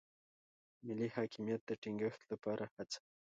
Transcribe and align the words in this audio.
ملي 0.85 1.07
حاکمیت 1.15 1.61
د 1.65 1.71
ټینګښت 1.81 2.21
لپاره 2.31 2.65
هڅه. 2.75 2.99